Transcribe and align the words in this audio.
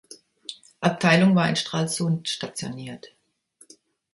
Abteilung 0.79 1.35
war 1.35 1.47
in 1.47 1.55
Stralsund 1.55 2.27
stationiert. 2.27 3.13